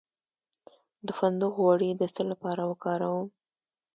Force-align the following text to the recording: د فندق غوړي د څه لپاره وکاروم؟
د 1.05 1.07
فندق 1.17 1.53
غوړي 1.61 1.91
د 1.95 2.03
څه 2.13 2.21
لپاره 2.31 2.61
وکاروم؟ 2.71 3.27